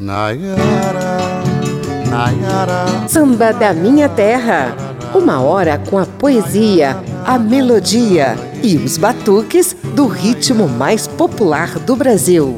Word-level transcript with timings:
Nayara, 0.00 1.42
Nayara. 2.08 3.08
Samba 3.08 3.52
da 3.52 3.74
minha 3.74 4.08
terra. 4.08 4.76
Uma 5.12 5.40
hora 5.40 5.76
com 5.76 5.98
a 5.98 6.06
poesia, 6.06 6.96
a 7.26 7.36
melodia 7.36 8.36
e 8.62 8.76
os 8.76 8.96
batuques 8.96 9.74
do 9.96 10.06
ritmo 10.06 10.68
mais 10.68 11.08
popular 11.08 11.80
do 11.80 11.96
Brasil. 11.96 12.56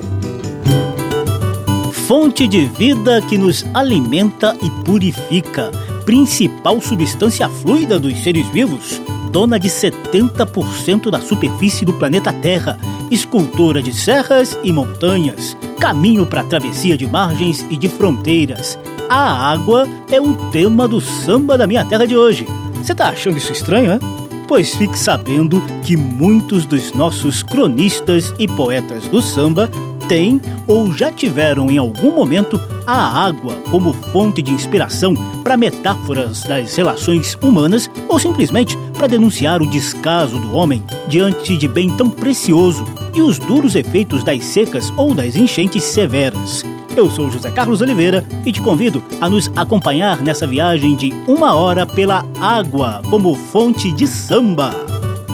Fonte 2.06 2.46
de 2.46 2.66
vida 2.66 3.22
que 3.22 3.38
nos 3.38 3.64
alimenta 3.72 4.54
e 4.61 4.68
purifica, 4.84 5.70
principal 6.04 6.79
substância 6.79 7.48
fluida 7.48 7.98
dos 7.98 8.22
seres 8.22 8.46
vivos, 8.48 9.00
dona 9.30 9.58
de 9.58 9.68
70% 9.68 11.10
da 11.10 11.20
superfície 11.20 11.84
do 11.84 11.92
planeta 11.92 12.32
Terra, 12.32 12.79
escultora 13.10 13.82
de 13.82 13.92
serras 13.92 14.58
e 14.62 14.72
montanhas 14.72 15.56
caminho 15.80 16.26
para 16.26 16.42
a 16.42 16.44
travessia 16.44 16.96
de 16.96 17.06
margens 17.06 17.66
e 17.70 17.76
de 17.76 17.88
fronteiras. 17.88 18.79
A 19.08 19.50
água 19.50 19.88
é 20.12 20.21
o 20.21 20.35
tema 20.50 20.86
do 20.86 21.00
samba 21.00 21.57
da 21.57 21.66
minha 21.66 21.85
terra 21.85 22.07
de 22.07 22.14
hoje. 22.14 22.46
Você 22.74 22.94
tá 22.94 23.08
achando 23.08 23.38
isso 23.38 23.50
estranho, 23.50 23.93
é? 23.93 23.98
Pois 24.46 24.74
fique 24.74 24.98
sabendo 24.98 25.62
que 25.82 25.96
muitos 25.96 26.66
dos 26.66 26.93
nossos 26.93 27.43
cronistas 27.43 28.35
e 28.38 28.46
poetas 28.46 29.08
do 29.08 29.22
samba 29.22 29.71
têm 30.11 30.41
ou 30.67 30.93
já 30.93 31.13
tiveram 31.13 31.71
em 31.71 31.79
algum 31.79 32.11
momento 32.11 32.61
a 32.84 33.25
água 33.25 33.55
como 33.70 33.92
fonte 33.92 34.42
de 34.42 34.50
inspiração 34.50 35.14
para 35.45 35.56
metáforas 35.56 36.42
das 36.42 36.75
relações 36.75 37.39
humanas 37.41 37.89
ou 38.09 38.19
simplesmente 38.19 38.77
para 38.98 39.06
denunciar 39.06 39.62
o 39.62 39.70
descaso 39.70 40.36
do 40.36 40.53
homem 40.53 40.83
diante 41.06 41.56
de 41.56 41.69
bem 41.69 41.89
tão 41.97 42.11
precioso 42.11 42.84
e 43.14 43.23
os 43.23 43.39
duros 43.39 43.77
efeitos 43.77 44.25
das 44.25 44.45
secas 44.45 44.92
ou 44.97 45.14
das 45.14 45.36
enchentes 45.36 45.84
severas. 45.84 46.64
Eu 46.97 47.08
sou 47.08 47.31
José 47.31 47.53
Carlos 47.53 47.81
Oliveira 47.81 48.27
e 48.45 48.50
te 48.50 48.61
convido 48.61 49.00
a 49.20 49.31
nos 49.31 49.48
acompanhar 49.55 50.20
nessa 50.20 50.45
viagem 50.45 50.97
de 50.97 51.14
uma 51.28 51.55
hora 51.55 51.86
pela 51.86 52.24
água 52.41 53.00
como 53.08 53.36
fonte 53.36 53.92
de 53.92 54.08
samba. 54.08 54.72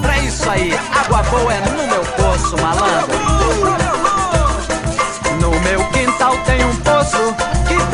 Pra 0.03 0.19
isso 0.23 0.51
aí, 0.51 0.71
água 0.93 1.23
boa 1.23 1.55
é 1.55 1.61
no 1.61 1.89
meu 1.89 2.05
poço, 2.13 2.55
malandro. 2.59 3.36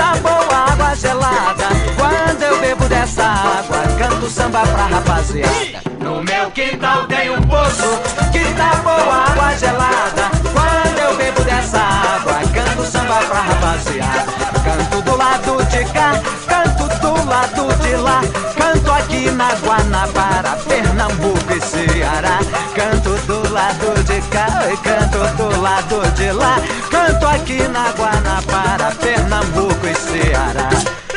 Tá 0.02 0.16
boa 0.20 0.72
água 0.72 0.94
gelada. 0.96 1.68
Quando 1.96 2.42
eu 2.42 2.60
bebo 2.60 2.84
dessa 2.86 3.22
água, 3.22 3.78
canto 3.98 4.28
samba 4.28 4.62
pra 4.62 4.86
rapaziada. 4.86 5.80
No 6.00 6.22
meu 6.24 6.50
quintal 6.50 7.06
tem 7.06 7.30
um 7.30 7.42
poço 7.42 8.00
que 8.32 8.44
tá 8.54 8.80
boa 8.82 9.30
água 9.30 9.56
gelada. 9.56 10.24
Quando 10.52 10.98
eu 10.98 11.16
bebo 11.16 11.42
dessa 11.44 11.78
água, 11.78 12.40
canto 12.52 12.84
samba 12.84 13.18
pra 13.28 13.40
rapaziada. 13.40 14.32
Canto 14.64 15.02
do 15.02 15.16
lado 15.16 15.64
de 15.66 15.84
cá, 15.92 16.20
canto 16.48 16.88
do 17.00 17.28
lado 17.28 17.82
de 17.82 17.96
lá. 17.96 18.20
Canto 18.56 18.90
aqui 18.92 19.30
na 19.30 19.54
Guanabara, 19.54 20.56
Pernambuco 20.68 21.52
e 21.52 21.60
Ceará. 21.60 22.38
Canto 22.74 23.10
do 23.26 23.52
lado 23.52 24.04
de 24.04 24.20
cá 24.28 24.48
e 24.72 24.76
canto 24.78 25.36
do 25.36 25.60
lado 25.60 26.10
de 26.14 26.32
lá. 26.32 26.56
Canto 26.90 27.26
aqui 27.26 27.68
na 27.68 27.90
Guanabara, 27.92 28.41
Pernambuco 29.00 29.86
e 29.86 29.94
Ceará. 29.94 30.68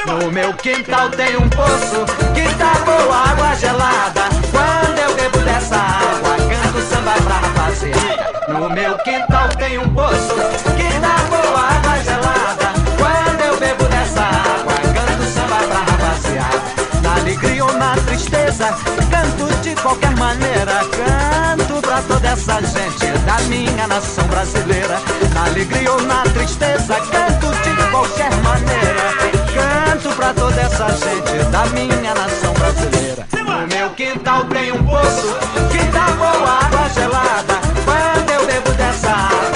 No 0.07 0.31
meu 0.31 0.53
quintal 0.53 1.09
tem 1.09 1.37
um 1.37 1.47
poço 1.49 2.05
que 2.33 2.53
tá 2.55 2.73
boa 2.85 3.29
água 3.29 3.55
gelada. 3.55 4.23
Quando 4.51 4.99
eu 4.99 5.15
bebo 5.15 5.37
dessa 5.39 5.75
água, 5.75 6.35
canto 6.37 6.81
samba 6.89 7.13
pra 7.23 7.35
rapaziada. 7.35 8.59
No 8.59 8.69
meu 8.69 8.97
quintal 8.99 9.49
tem 9.57 9.77
um 9.77 9.89
poço 9.93 10.35
que 10.75 10.99
tá 10.99 11.17
boa 11.29 11.61
água 11.61 11.97
gelada. 12.03 12.73
Quando 12.97 13.41
eu 13.41 13.57
bebo 13.59 13.83
dessa 13.85 14.21
água, 14.21 14.73
canto 14.93 15.23
samba 15.33 15.57
pra 15.67 15.79
rapaziada. 15.79 16.61
Na 17.03 17.15
alegria 17.15 17.65
ou 17.65 17.73
na 17.73 17.95
tristeza, 17.95 18.75
canto 19.11 19.53
de 19.61 19.75
qualquer 19.75 20.15
maneira. 20.17 20.81
Canto 20.95 21.64
pra 21.95 22.01
toda 22.01 22.27
essa 22.27 22.61
gente 22.61 23.17
da 23.25 23.39
minha 23.47 23.87
nação 23.87 24.27
brasileira. 24.27 24.99
Na 25.33 25.45
alegria 25.45 25.91
ou 25.93 26.01
na 26.01 26.23
tristeza, 26.23 26.95
canto 26.95 27.47
de 27.63 27.91
qualquer 27.91 28.31
maneira 28.43 29.35
canto 29.55 30.13
pra 30.15 30.33
toda 30.33 30.59
essa 30.61 30.87
gente 30.89 31.49
da 31.51 31.65
minha 31.67 32.13
nação 32.13 32.53
brasileira. 32.55 33.25
No 33.31 33.67
meu 33.67 33.89
quintal 33.91 34.43
tem 34.45 34.73
um 34.73 34.83
poço 34.83 35.37
que 35.71 35.91
tá 35.91 36.11
boa 36.17 36.65
água 36.65 36.89
gelada. 36.89 37.61
Quando 37.85 38.29
eu 38.29 38.45
bebo 38.45 38.71
dessa 38.71 39.11
água, 39.11 39.54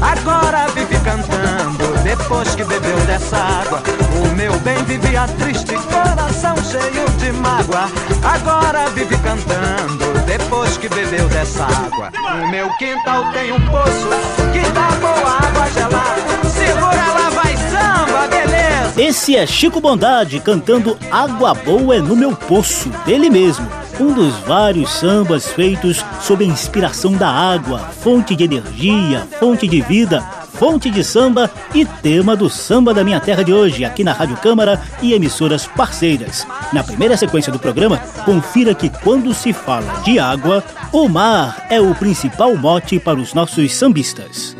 Agora 0.00 0.66
vive 0.74 0.98
cantando 1.00 2.02
depois 2.02 2.54
que 2.54 2.64
bebeu 2.64 2.96
dessa 3.06 3.36
água. 3.36 3.82
O 4.22 4.34
meu 4.34 4.52
bem 4.60 4.82
vivia 4.84 5.26
triste, 5.38 5.74
coração 5.74 6.54
cheio 6.56 7.08
de 7.18 7.32
mágoa. 7.32 7.88
Agora 8.22 8.88
vive 8.90 9.16
cantando 9.18 10.12
depois 10.26 10.76
que 10.76 10.88
bebeu 10.88 11.28
dessa 11.28 11.64
água. 11.64 12.10
No 12.38 12.48
meu 12.48 12.68
quintal 12.76 13.32
tem 13.32 13.52
um 13.52 13.60
poço 13.66 14.08
que 14.52 14.60
dá 14.72 14.88
boa 15.00 15.36
água 15.36 15.70
gelada. 15.70 16.22
Segura 16.48 17.12
lá, 17.12 17.30
vai 17.30 17.56
samba, 17.56 18.28
beleza. 18.28 19.02
Esse 19.02 19.36
é 19.36 19.46
Chico 19.46 19.80
Bondade 19.80 20.40
cantando 20.40 20.98
Água 21.10 21.54
Boa 21.54 21.96
é 21.96 22.00
no 22.00 22.14
meu 22.14 22.34
poço, 22.36 22.88
dele 23.04 23.30
mesmo 23.30 23.83
um 24.00 24.12
dos 24.12 24.34
vários 24.40 24.90
sambas 24.90 25.48
feitos 25.48 26.04
sob 26.20 26.44
a 26.44 26.48
inspiração 26.48 27.12
da 27.12 27.28
água, 27.28 27.78
fonte 27.78 28.34
de 28.34 28.44
energia, 28.44 29.26
fonte 29.38 29.68
de 29.68 29.80
vida, 29.80 30.20
fonte 30.54 30.90
de 30.90 31.04
samba 31.04 31.50
e 31.74 31.84
tema 31.84 32.34
do 32.34 32.48
samba 32.48 32.94
da 32.94 33.04
minha 33.04 33.20
terra 33.20 33.42
de 33.42 33.52
hoje, 33.52 33.84
aqui 33.84 34.02
na 34.02 34.12
Rádio 34.12 34.36
Câmara 34.36 34.80
e 35.02 35.12
emissoras 35.12 35.66
parceiras. 35.66 36.46
Na 36.72 36.82
primeira 36.82 37.16
sequência 37.16 37.52
do 37.52 37.58
programa, 37.58 37.98
confira 38.24 38.74
que 38.74 38.88
quando 38.88 39.34
se 39.34 39.52
fala 39.52 40.00
de 40.02 40.18
água, 40.18 40.62
o 40.92 41.08
mar 41.08 41.66
é 41.70 41.80
o 41.80 41.94
principal 41.94 42.56
mote 42.56 42.98
para 42.98 43.18
os 43.18 43.34
nossos 43.34 43.74
sambistas. 43.74 44.56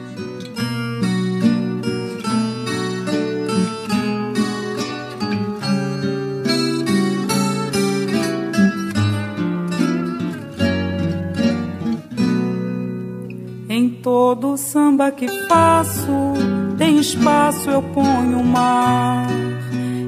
Todo 14.04 14.58
samba 14.58 15.10
que 15.10 15.26
faço 15.48 16.34
tem 16.76 16.98
espaço 16.98 17.70
eu 17.70 17.82
ponho 17.82 18.40
o 18.40 18.44
mar. 18.44 19.26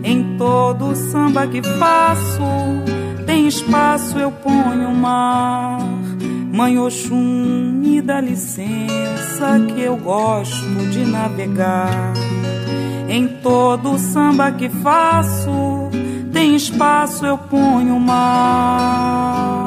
Em 0.04 0.36
todo 0.36 0.94
samba 0.94 1.46
que 1.46 1.62
faço 1.62 2.42
tem 3.24 3.48
espaço 3.48 4.18
eu 4.18 4.30
ponho 4.30 4.90
o 4.90 4.94
mar. 4.94 5.80
Mãe 6.52 6.78
Oxum, 6.78 7.80
me 7.80 8.02
dá 8.02 8.20
licença 8.20 9.58
que 9.66 9.80
eu 9.80 9.96
gosto 9.96 10.90
de 10.90 11.02
navegar. 11.06 12.12
Em 13.08 13.26
todo 13.26 13.98
samba 13.98 14.52
que 14.52 14.68
faço 14.68 15.88
tem 16.34 16.54
espaço 16.54 17.24
eu 17.24 17.38
ponho 17.38 17.96
o 17.96 18.00
mar. 18.00 19.65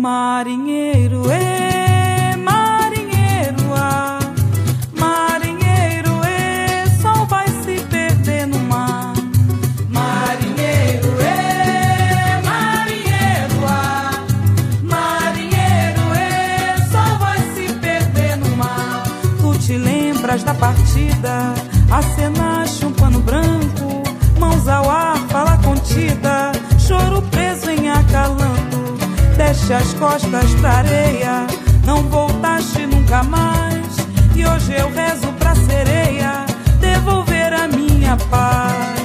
Marinheiro, 0.00 1.30
é 1.30 2.34
marinheiro, 2.34 3.74
ah, 3.74 4.18
marinheiro, 4.98 6.24
é 6.24 6.86
sol 7.02 7.26
vai 7.26 7.46
se 7.48 7.78
perder 7.84 8.46
no 8.46 8.58
mar. 8.60 9.12
Marinheiro, 9.90 11.20
é 11.20 12.40
marinheiro, 12.42 13.66
ah, 13.68 14.24
marinheiro, 14.82 16.14
é 16.14 16.76
sol 16.90 17.18
vai 17.18 17.38
se 17.54 17.70
perder 17.74 18.38
no 18.38 18.56
mar. 18.56 19.02
Tu 19.42 19.58
te 19.58 19.76
lembras 19.76 20.42
da 20.42 20.54
partida, 20.54 21.52
Deixa 29.70 29.84
as 29.84 29.94
costas 29.94 30.54
pra 30.54 30.78
areia. 30.78 31.46
Não 31.86 32.02
voltaste 32.08 32.84
nunca 32.86 33.22
mais. 33.22 33.86
E 34.34 34.44
hoje 34.44 34.74
eu 34.74 34.90
rezo 34.90 35.28
pra 35.38 35.54
sereia 35.54 36.44
devolver 36.80 37.52
a 37.52 37.68
minha 37.68 38.16
paz. 38.16 38.99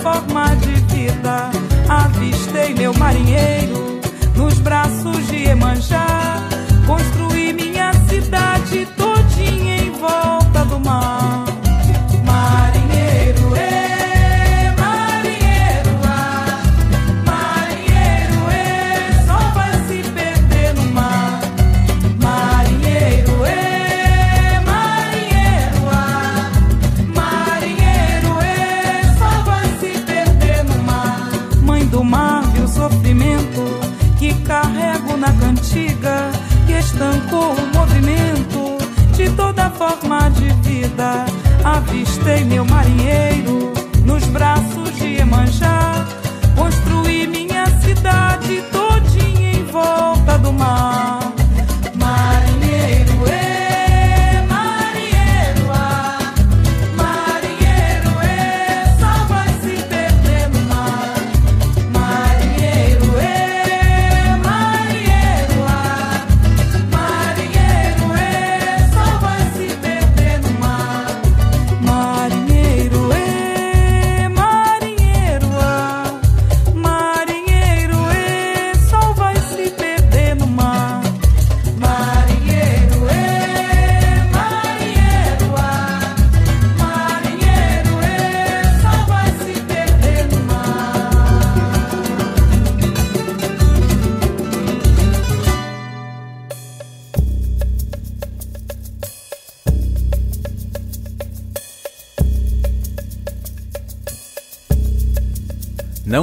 Forma 0.00 0.56
de 0.56 0.74
vida. 0.94 1.50
Avistei 1.88 2.74
meu 2.74 2.92
marinheiro 2.94 4.00
nos 4.36 4.58
braços 4.58 5.26
de 5.28 5.44
Emanjá. 5.44 6.47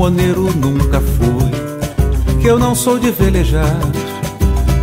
Timoneiro 0.00 0.50
nunca 0.56 0.98
fui, 0.98 2.40
que 2.40 2.46
eu 2.46 2.58
não 2.58 2.74
sou 2.74 2.98
de 2.98 3.10
velejar. 3.10 3.78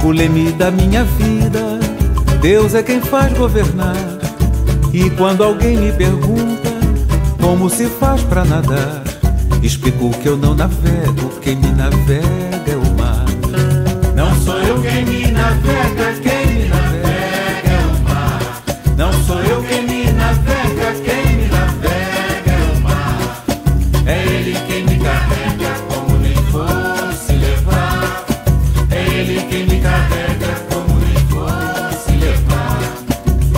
O 0.05 0.11
leme 0.11 0.51
da 0.51 0.69
minha 0.69 1.03
vida, 1.03 1.79
Deus 2.39 2.75
é 2.75 2.83
quem 2.83 3.01
faz 3.01 3.35
governar. 3.35 3.95
E 4.93 5.09
quando 5.09 5.43
alguém 5.43 5.75
me 5.75 5.91
pergunta 5.91 6.69
como 7.42 7.68
se 7.68 7.87
faz 7.87 8.21
para 8.21 8.45
nadar, 8.45 9.03
explico 9.63 10.11
que 10.21 10.27
eu 10.27 10.37
não 10.37 10.53
navego, 10.53 11.30
quem 11.42 11.56
me 11.56 11.71
navega 11.71 12.71
é 12.71 12.75
o 12.75 12.95
mar. 12.95 13.25
Não 14.15 14.39
sou 14.42 14.59
eu 14.59 14.80
quem 14.83 15.03
me 15.03 15.31
navega, 15.31 16.13
quem 16.21 16.36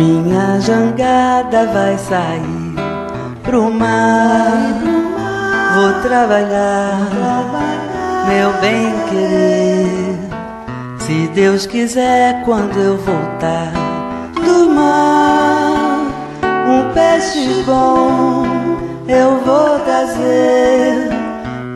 Minha 0.00 0.58
jangada 0.60 1.66
vai 1.74 1.98
sair 1.98 2.74
pro 3.42 3.70
mar. 3.70 4.72
Vou 5.74 6.00
trabalhar 6.00 7.06
meu 8.26 8.50
bem 8.62 8.94
querer. 9.10 10.16
Se 11.00 11.28
Deus 11.34 11.66
quiser, 11.66 12.42
quando 12.46 12.78
eu 12.78 12.96
voltar 12.96 13.72
do 14.42 14.70
mar, 14.70 16.06
um 16.66 16.94
peixe 16.94 17.62
bom 17.66 18.46
eu 19.06 19.38
vou 19.44 19.80
trazer. 19.80 21.10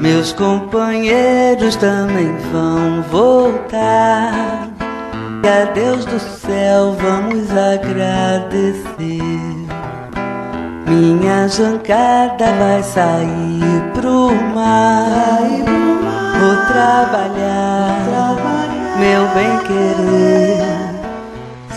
Meus 0.00 0.32
companheiros 0.32 1.76
também 1.76 2.34
vão 2.50 3.02
voltar. 3.02 4.73
A 5.46 5.66
Deus 5.74 6.06
do 6.06 6.18
céu 6.18 6.96
vamos 6.98 7.50
agradecer. 7.50 8.88
Minha 10.86 11.46
jangada 11.48 12.46
vai 12.58 12.82
sair 12.82 13.92
pro 13.92 14.34
mar. 14.54 15.42
Vou 16.40 16.56
trabalhar, 16.66 18.36
meu 18.98 19.28
bem 19.34 19.58
querer. 19.66 20.64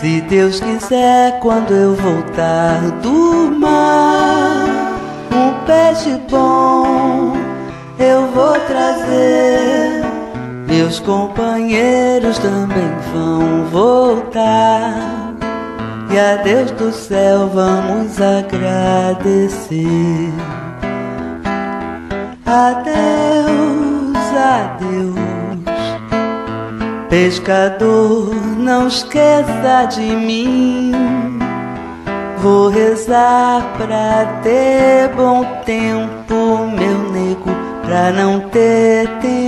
Se 0.00 0.22
Deus 0.22 0.60
quiser, 0.60 1.38
quando 1.40 1.74
eu 1.74 1.94
voltar 1.94 2.80
do 3.02 3.50
mar, 3.58 4.64
um 5.30 5.66
peixe 5.66 6.18
bom 6.30 7.36
eu 7.98 8.28
vou 8.28 8.58
trazer. 8.60 9.67
Meus 10.78 11.00
companheiros 11.00 12.38
também 12.38 12.94
vão 13.12 13.64
voltar. 13.64 14.94
E 16.08 16.16
a 16.16 16.36
Deus 16.36 16.70
do 16.70 16.92
céu 16.92 17.50
vamos 17.52 18.20
agradecer. 18.20 19.82
Adeus, 22.46 22.96
adeus, 24.36 25.16
pescador, 27.10 28.32
não 28.56 28.86
esqueça 28.86 29.84
de 29.90 30.14
mim. 30.14 30.92
Vou 32.36 32.68
rezar 32.68 33.66
pra 33.76 34.26
ter 34.44 35.08
bom 35.16 35.44
tempo, 35.66 36.68
meu 36.68 37.10
nego, 37.10 37.50
pra 37.84 38.12
não 38.12 38.38
ter 38.50 39.08
tempo 39.18 39.47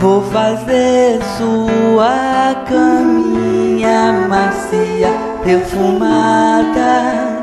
Vou 0.00 0.22
fazer 0.22 1.20
sua 1.36 2.54
caminha 2.66 4.26
macia, 4.30 5.12
perfumada 5.44 7.42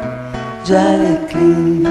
de 0.64 0.76
alecrim. 0.76 1.84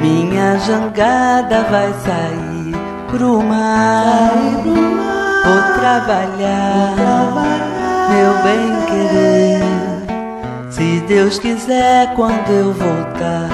Minha 0.00 0.56
jangada 0.58 1.64
vai 1.72 1.92
sair 2.04 2.72
pro 3.10 3.42
mar. 3.42 4.30
Vou 5.44 5.80
trabalhar, 5.80 6.94
meu 8.10 8.34
bem 8.44 8.70
querer. 8.86 10.70
Se 10.70 11.00
Deus 11.08 11.40
quiser, 11.40 12.14
quando 12.14 12.48
eu 12.48 12.72
voltar 12.74 13.48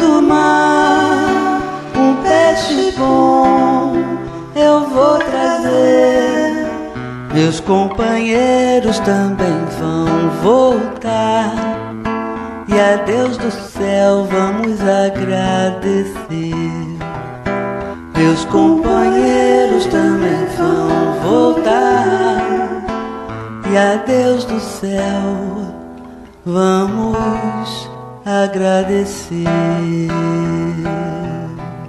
do 0.00 0.20
mar, 0.20 1.60
um 1.96 2.16
peixe 2.24 2.92
bom 2.98 4.18
eu 4.58 4.88
vou 4.88 5.18
trazer. 5.38 6.66
Meus 7.32 7.60
companheiros 7.60 8.98
também 9.00 9.64
vão 9.78 10.30
voltar. 10.42 11.54
E 12.68 12.78
a 12.78 12.96
Deus 13.04 13.36
do 13.38 13.50
céu 13.50 14.26
vamos 14.30 14.80
agradecer. 14.80 16.14
Meus 18.16 18.44
companheiros 18.46 19.86
também 19.86 20.46
vão 20.56 21.20
voltar. 21.22 22.42
E 23.70 23.76
a 23.76 23.96
Deus 24.06 24.44
do 24.44 24.60
céu 24.60 25.68
vamos 26.44 27.90
agradecer. 28.24 29.46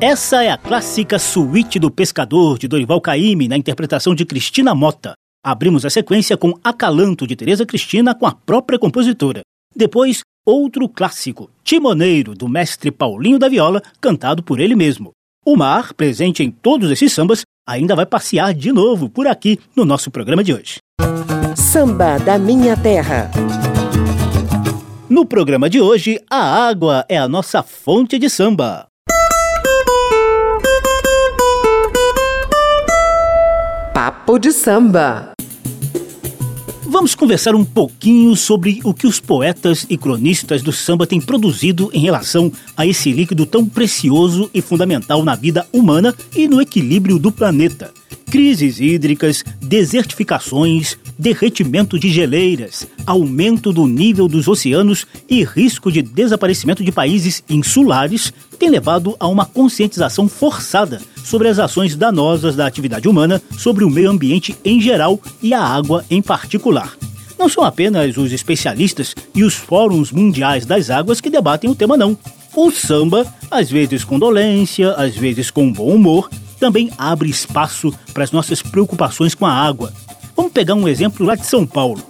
Essa 0.02 0.42
é 0.42 0.50
a 0.50 0.58
clássica 0.58 1.20
Suíte 1.20 1.78
do 1.78 1.92
Pescador 1.92 2.58
de 2.58 2.70
Dorival 2.70 3.02
Caymmi 3.02 3.50
na 3.50 3.58
interpretação 3.58 4.16
de 4.16 4.24
Cristina 4.24 4.74
Mota. 4.74 5.12
Abrimos 5.44 5.84
a 5.84 5.90
sequência 5.90 6.38
com 6.38 6.58
Acalanto 6.64 7.28
de 7.28 7.36
Teresa 7.36 7.66
Cristina 7.66 8.16
com 8.16 8.26
a 8.26 8.32
própria 8.32 8.80
compositora. 8.80 9.42
Depois, 9.76 10.22
outro 10.46 10.88
clássico, 10.88 11.50
Timoneiro, 11.66 12.34
do 12.34 12.48
mestre 12.48 12.92
Paulinho 12.92 13.38
da 13.38 13.50
Viola, 13.50 13.84
cantado 14.00 14.42
por 14.42 14.62
ele 14.62 14.74
mesmo. 14.74 15.12
O 15.46 15.58
mar, 15.58 15.94
presente 15.94 16.42
em 16.42 16.50
todos 16.50 16.90
esses 16.92 17.12
sambas, 17.12 17.42
ainda 17.68 17.94
vai 17.94 18.06
passear 18.06 18.54
de 18.54 18.72
novo 18.72 19.10
por 19.10 19.28
aqui 19.28 19.60
no 19.76 19.84
nosso 19.84 20.10
programa 20.10 20.46
de 20.46 20.54
hoje. 20.54 20.78
Samba 21.58 22.18
da 22.20 22.40
Minha 22.40 22.78
Terra. 22.78 23.30
No 25.10 25.26
programa 25.26 25.70
de 25.70 25.82
hoje, 25.82 26.22
a 26.30 26.70
água 26.70 27.06
é 27.10 27.18
a 27.18 27.28
nossa 27.28 27.62
fonte 27.62 28.18
de 28.18 28.30
samba. 28.30 28.88
Papo 34.30 34.38
de 34.38 34.52
Samba. 34.52 35.32
Vamos 36.84 37.16
conversar 37.16 37.56
um 37.56 37.66
pouquinho 37.66 38.36
sobre 38.36 38.80
o 38.84 38.94
que 38.94 39.08
os 39.08 39.20
poetas 39.20 39.88
e 39.90 39.98
cronistas 39.98 40.62
do 40.62 40.72
samba 40.72 41.08
têm 41.08 41.20
produzido 41.20 41.90
em 41.92 42.00
relação 42.00 42.52
a 42.78 42.86
esse 42.86 43.12
líquido 43.12 43.48
tão 43.48 43.66
precioso 43.66 44.48
e 44.54 44.62
fundamental 44.62 45.24
na 45.24 45.34
vida 45.34 45.66
humana 45.74 46.14
e 46.36 46.48
no 46.48 46.62
equilíbrio 46.62 47.18
do 47.18 47.32
planeta. 47.32 47.92
Crises 48.30 48.80
hídricas, 48.80 49.44
desertificações, 49.62 50.98
derretimento 51.18 51.98
de 51.98 52.10
geleiras, 52.10 52.88
aumento 53.06 53.74
do 53.74 53.88
nível 53.88 54.28
dos 54.28 54.48
oceanos 54.48 55.06
e 55.28 55.44
risco 55.44 55.92
de 55.92 56.02
desaparecimento 56.02 56.84
de 56.84 56.92
países 56.92 57.44
insulares 57.50 58.32
têm 58.58 58.70
levado 58.70 59.16
a 59.20 59.28
uma 59.28 59.46
conscientização 59.46 60.28
forçada 60.28 61.02
sobre 61.24 61.48
as 61.48 61.60
ações 61.60 61.96
danosas 61.96 62.56
da 62.56 62.66
atividade 62.66 63.08
humana 63.08 63.42
sobre 63.58 63.84
o 63.84 63.90
meio 63.90 64.10
ambiente 64.10 64.56
em 64.64 64.80
geral 64.80 65.20
e 65.42 65.54
a 65.54 65.62
água 65.62 66.06
em 66.10 66.22
particular. 66.22 66.96
Não 67.38 67.48
são 67.48 67.64
apenas 67.64 68.18
os 68.18 68.34
especialistas 68.34 69.16
e 69.34 69.44
os 69.44 69.54
fóruns 69.54 70.12
mundiais 70.12 70.66
das 70.66 70.90
águas 70.90 71.22
que 71.22 71.30
debatem 71.30 71.70
o 71.70 71.76
tema, 71.76 71.96
não. 71.96 72.18
O 72.54 72.70
samba, 72.70 73.26
às 73.50 73.70
vezes 73.70 74.04
com 74.04 74.20
dolência, 74.20 74.92
às 74.92 75.16
vezes 75.16 75.50
com 75.50 75.72
bom 75.72 75.96
humor, 75.96 76.30
também 76.60 76.92
abre 76.98 77.30
espaço 77.30 77.94
para 78.14 78.24
as 78.24 78.32
nossas 78.32 78.62
preocupações 78.62 79.34
com 79.34 79.46
a 79.46 79.54
água. 79.54 79.94
Vamos 80.36 80.52
pegar 80.52 80.76
um 80.76 80.88
exemplo 80.88 81.26
lá 81.26 81.36
de 81.36 81.46
São 81.46 81.66
Paulo. 81.66 82.02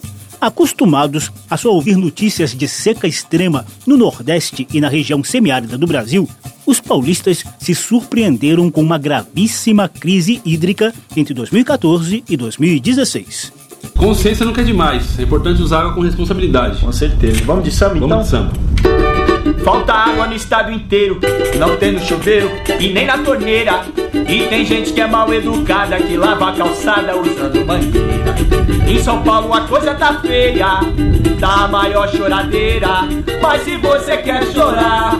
Acostumados 0.42 1.32
a 1.50 1.58
só 1.58 1.70
ouvir 1.70 1.98
notícias 1.98 2.56
de 2.56 2.68
seca 2.68 3.08
extrema 3.08 3.66
no 3.86 3.98
Nordeste 3.98 4.68
e 4.74 4.80
na 4.80 4.88
região 4.88 5.22
semiárida 5.24 5.78
do 5.78 5.86
Brasil, 5.86 6.30
os 6.66 6.80
paulistas 6.80 7.44
se 7.60 7.76
surpreenderam 7.76 8.72
com 8.72 8.82
uma 8.82 8.98
gravíssima 8.98 9.90
crise 9.90 10.42
hídrica 10.46 10.94
entre 11.16 11.34
2014 11.34 12.24
e 12.30 12.38
2016. 12.38 13.52
Consciência 13.98 14.46
nunca 14.46 14.62
é 14.62 14.64
demais, 14.64 15.20
é 15.20 15.24
importante 15.24 15.62
usar 15.62 15.82
água 15.82 15.94
com 15.94 16.02
responsabilidade. 16.02 16.80
Com 16.80 16.92
certeza. 16.92 17.44
Vamos 17.44 17.66
de 17.66 17.72
samba 17.72 17.98
então? 17.98 18.08
Vamos 18.08 18.26
de 18.26 18.32
samba. 18.32 19.09
Falta 19.64 19.94
água 19.94 20.28
no 20.28 20.34
estado 20.34 20.72
inteiro, 20.72 21.20
não 21.58 21.76
tem 21.78 21.92
no 21.92 22.00
chuveiro 22.00 22.50
e 22.80 22.90
nem 22.90 23.06
na 23.06 23.18
torneira. 23.18 23.84
E 24.28 24.48
tem 24.48 24.66
gente 24.66 24.94
que 24.94 25.02
é 25.02 25.08
mal 25.08 25.34
educada, 25.34 25.98
que 25.98 26.18
lava 26.18 26.50
a 26.50 26.54
calçada 26.54 27.18
usando 27.18 27.66
mangueira. 27.66 28.36
Em 28.88 29.00
São 29.02 29.22
Paulo 29.22 29.54
a 29.54 29.62
coisa 29.62 29.94
tá 29.94 30.20
feia, 30.22 30.80
tá 31.40 31.66
a 31.66 31.68
maior 31.68 32.08
choradeira. 32.10 33.08
Mas 33.42 33.64
se 33.64 33.78
você 33.78 34.18
quer 34.18 34.46
chorar, 34.48 35.20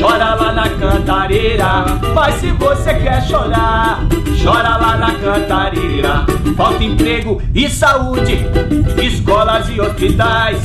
chora 0.00 0.34
lá 0.34 0.52
na 0.52 0.68
cantareira. 0.68 1.84
Mas 2.14 2.34
se 2.36 2.50
você 2.52 2.94
quer 2.94 3.22
chorar, 3.22 4.00
chora 4.42 4.76
lá 4.76 4.96
na 4.96 5.14
cantareira. 5.14 6.24
Falta 6.56 6.82
emprego 6.82 7.42
e 7.54 7.68
saúde, 7.68 8.46
escolas 9.02 9.68
e 9.68 9.80
hospitais. 9.80 10.60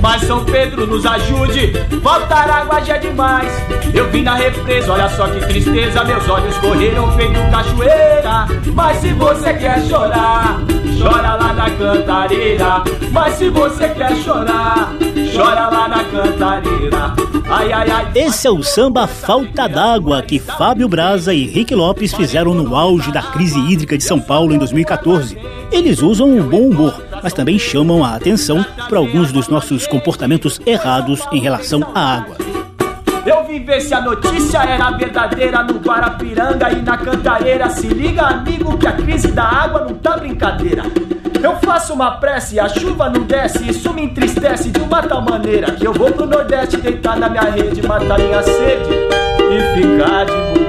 Mas 0.00 0.22
São 0.22 0.44
Pedro 0.44 0.86
nos 0.86 1.04
ajude, 1.04 1.72
faltar 2.02 2.48
água 2.48 2.80
já 2.80 2.96
é 2.96 2.98
demais. 2.98 3.52
Eu 3.92 4.08
vim 4.10 4.22
na 4.22 4.34
represa, 4.34 4.92
olha 4.92 5.08
só 5.08 5.26
que 5.26 5.40
tristeza, 5.40 6.04
meus 6.04 6.28
olhos 6.28 6.56
correram 6.58 7.10
feito 7.12 7.38
cachoeira. 7.50 8.46
Mas 8.72 8.98
se 8.98 9.12
você 9.12 9.54
quer 9.54 9.82
chorar, 9.82 10.60
chora 11.00 11.34
lá 11.34 11.52
na 11.52 11.70
cantareira. 11.70 12.82
Mas 13.10 13.34
se 13.34 13.48
você 13.50 13.88
quer 13.88 14.14
chorar, 14.16 14.92
chora 15.34 15.68
lá 15.68 15.88
na 15.88 16.04
cantareira. 16.04 17.14
Ai, 17.48 17.72
ai, 17.72 17.90
ai. 17.90 18.08
Esse 18.14 18.46
é 18.46 18.50
o 18.50 18.62
samba 18.62 19.06
Falta 19.06 19.68
d'Água 19.68 20.22
que 20.22 20.38
Fábio 20.38 20.88
Braza 20.88 21.32
e 21.32 21.46
Rick 21.46 21.74
Lopes 21.74 22.12
fizeram 22.12 22.54
no 22.54 22.76
auge 22.76 23.10
da 23.10 23.22
crise 23.22 23.58
hídrica 23.58 23.96
de 23.96 24.04
São 24.04 24.20
Paulo 24.20 24.54
em 24.54 24.58
2014. 24.58 25.38
Eles 25.72 26.02
usam 26.02 26.38
o 26.38 26.42
bom 26.42 26.68
humor, 26.68 27.02
mas 27.22 27.32
também 27.32 27.58
chamam 27.58 28.04
a 28.04 28.14
atenção 28.14 28.64
para 28.88 28.98
alguns 28.98 29.32
dos 29.32 29.48
nossos 29.48 29.86
comportamentos 29.86 30.60
errados 30.66 31.26
em 31.32 31.40
relação 31.40 31.80
à 31.94 32.16
água. 32.16 32.36
Eu 33.26 33.44
vim 33.44 33.62
ver 33.62 33.80
se 33.82 33.92
a 33.92 34.00
notícia 34.00 34.58
era 34.58 34.90
verdadeira 34.92 35.62
no 35.62 35.74
Guarapiranga 35.74 36.72
e 36.72 36.82
na 36.82 36.96
Cantareira. 36.96 37.68
Se 37.68 37.86
liga, 37.86 38.22
amigo, 38.22 38.78
que 38.78 38.86
a 38.86 38.92
crise 38.92 39.28
da 39.28 39.44
água 39.44 39.80
não 39.84 39.94
tá 39.94 40.16
brincadeira. 40.16 40.84
Eu 41.42 41.56
faço 41.60 41.92
uma 41.94 42.12
prece, 42.12 42.58
a 42.58 42.68
chuva 42.68 43.08
não 43.08 43.22
desce, 43.22 43.68
isso 43.68 43.92
me 43.92 44.02
entristece 44.02 44.70
de 44.70 44.80
uma 44.80 45.02
tal 45.02 45.22
maneira 45.22 45.72
que 45.72 45.86
eu 45.86 45.92
vou 45.92 46.10
pro 46.10 46.26
Nordeste 46.26 46.76
deitar 46.78 47.16
na 47.16 47.28
minha 47.28 47.44
rede, 47.44 47.80
matar 47.86 48.18
minha 48.18 48.42
sede 48.42 48.90
e 49.50 49.80
ficar 49.80 50.24
de 50.26 50.68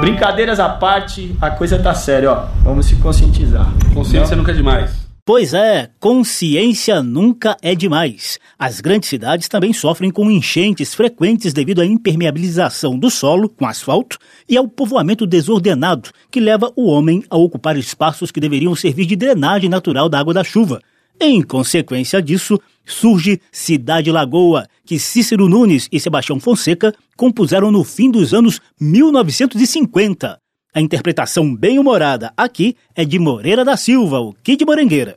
Brincadeiras 0.00 0.58
à 0.58 0.68
parte, 0.68 1.36
a 1.40 1.50
coisa 1.50 1.78
tá 1.78 1.94
séria, 1.94 2.32
ó. 2.32 2.44
Vamos 2.64 2.86
se 2.86 2.96
conscientizar. 2.96 3.66
Consciência 3.94 4.34
nunca 4.34 4.50
é 4.50 4.54
demais. 4.54 5.09
Pois 5.24 5.52
é, 5.52 5.90
consciência 6.00 7.02
nunca 7.02 7.56
é 7.60 7.74
demais. 7.74 8.38
As 8.58 8.80
grandes 8.80 9.08
cidades 9.08 9.48
também 9.48 9.72
sofrem 9.72 10.10
com 10.10 10.30
enchentes 10.30 10.94
frequentes 10.94 11.52
devido 11.52 11.80
à 11.80 11.86
impermeabilização 11.86 12.98
do 12.98 13.10
solo 13.10 13.48
com 13.48 13.66
asfalto 13.66 14.18
e 14.48 14.56
ao 14.56 14.66
povoamento 14.66 15.26
desordenado, 15.26 16.10
que 16.30 16.40
leva 16.40 16.72
o 16.74 16.86
homem 16.86 17.22
a 17.28 17.36
ocupar 17.36 17.76
espaços 17.76 18.30
que 18.30 18.40
deveriam 18.40 18.74
servir 18.74 19.06
de 19.06 19.14
drenagem 19.14 19.68
natural 19.68 20.08
da 20.08 20.18
água 20.18 20.32
da 20.32 20.42
chuva. 20.42 20.80
Em 21.20 21.42
consequência 21.42 22.22
disso, 22.22 22.58
surge 22.84 23.40
Cidade 23.52 24.10
Lagoa, 24.10 24.66
que 24.86 24.98
Cícero 24.98 25.48
Nunes 25.48 25.86
e 25.92 26.00
Sebastião 26.00 26.40
Fonseca 26.40 26.94
compuseram 27.14 27.70
no 27.70 27.84
fim 27.84 28.10
dos 28.10 28.32
anos 28.32 28.58
1950. 28.80 30.40
A 30.72 30.80
interpretação 30.80 31.52
bem-humorada 31.52 32.32
aqui 32.36 32.76
é 32.94 33.04
de 33.04 33.18
Moreira 33.18 33.64
da 33.64 33.76
Silva, 33.76 34.20
o 34.20 34.32
Kid 34.32 34.64
Morangueira. 34.64 35.16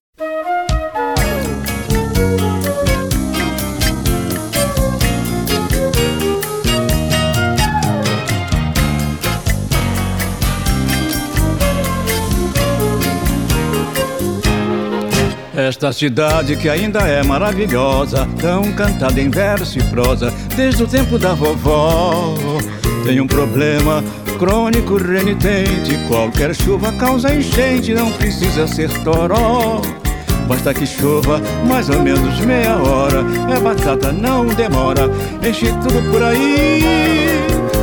Esta 15.56 15.94
cidade 15.94 16.58
que 16.58 16.68
ainda 16.68 17.02
é 17.02 17.22
maravilhosa, 17.22 18.28
tão 18.42 18.74
cantada 18.74 19.22
em 19.22 19.30
verso 19.30 19.78
e 19.78 19.84
prosa, 19.84 20.34
desde 20.56 20.82
o 20.82 20.88
tempo 20.88 21.20
da 21.20 21.36
vovó. 21.36 22.34
Tem 23.04 23.20
um 23.20 23.28
problema 23.28 24.02
crônico 24.40 24.96
renitente, 24.96 25.98
qualquer 26.08 26.56
chuva 26.56 26.92
causa 26.94 27.36
enchente, 27.36 27.94
não 27.94 28.12
precisa 28.14 28.66
ser 28.66 28.90
toró. 29.04 29.82
Basta 30.48 30.74
que 30.74 30.86
chova 30.86 31.42
mais 31.68 31.90
ou 31.90 32.02
menos 32.02 32.40
meia 32.40 32.78
hora, 32.78 33.24
é 33.54 33.60
batata, 33.60 34.12
não 34.12 34.46
demora, 34.48 35.10
enche 35.46 35.68
tudo 35.82 36.02
por 36.12 36.24
aí. 36.24 37.28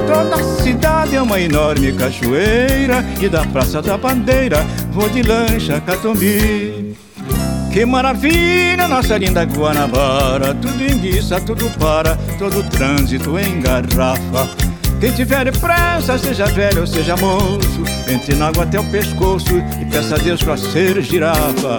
Toda 0.06 0.36
a 0.36 0.62
cidade 0.62 1.16
é 1.16 1.22
uma 1.22 1.38
enorme 1.38 1.92
cachoeira, 1.92 3.04
e 3.20 3.28
da 3.28 3.44
Praça 3.46 3.82
da 3.82 3.98
Bandeira 3.98 4.66
vou 4.90 5.08
de 5.08 5.22
lancha 5.22 5.80
Catumbi. 5.82 6.96
Que 7.72 7.84
maravilha, 7.84 8.88
nossa 8.88 9.16
linda 9.16 9.44
Guanabara 9.44 10.52
Tudo 10.54 10.82
enguiça, 10.82 11.40
tudo 11.40 11.70
para, 11.78 12.16
todo 12.36 12.68
trânsito 12.68 13.38
engarrafa 13.38 14.69
Quem 15.00 15.12
tiver 15.12 15.50
pressa, 15.56 16.18
seja 16.18 16.44
velho 16.44 16.82
ou 16.82 16.86
seja 16.86 17.16
moço 17.16 17.82
Entre 18.06 18.34
na 18.34 18.48
água 18.48 18.64
até 18.64 18.78
o 18.78 18.84
pescoço 18.90 19.56
e 19.80 19.84
peça 19.86 20.16
a 20.16 20.18
Deus 20.18 20.42
pra 20.42 20.58
ser 20.58 21.00
girafa. 21.00 21.78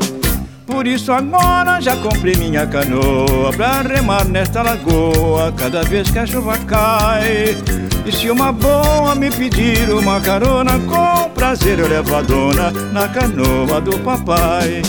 Por 0.65 0.88
isso 0.88 1.12
agora 1.12 1.80
já 1.80 1.96
comprei 1.98 2.34
minha 2.36 2.65
canoa 2.65 3.52
Pra 3.56 3.82
remar 3.84 4.26
nesta 4.26 4.63
lagoa. 4.63 5.54
Cada 5.56 5.84
vez 5.84 6.10
que 6.10 6.17
a 6.17 6.26
chuva 6.26 6.58
cai 6.58 7.56
E 8.06 8.12
se 8.12 8.30
uma 8.32 8.52
boa 8.52 9.13
me 9.13 9.30
pedir 9.30 9.89
uma 9.91 10.19
carona 10.19 10.80
Com 10.80 11.30
prazer 11.30 11.78
eu 11.78 11.88
levo 11.88 12.15
a 12.15 12.22
dona 12.22 12.72
na 12.91 13.08
canoa 13.08 13.80
do 13.82 14.00
papai 14.00 14.82